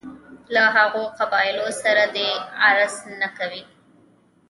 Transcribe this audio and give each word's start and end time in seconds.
له 0.53 0.63
هغو 0.77 1.03
قبایلو 1.19 1.67
سره 1.81 2.03
دې 2.15 2.29
غرض 2.59 2.95
نه 3.21 3.29
کوي. 3.37 3.63